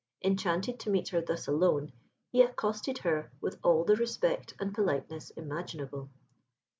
[0.23, 1.93] Enchanted to meet her thus alone,
[2.31, 6.09] he accosted her with all the respect and politeness imaginable.